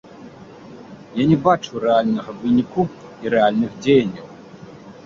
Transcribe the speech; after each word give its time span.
Я 1.21 1.25
не 1.31 1.37
бачу 1.45 1.83
рэальнага 1.85 2.35
выніку 2.41 2.81
і 3.27 3.37
рэальных 3.37 3.79
дзеянняў. 3.87 4.27